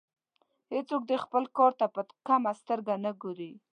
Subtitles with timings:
[0.73, 3.51] هیڅوک دې خپل کار ته په کمه سترګه نه ګوري.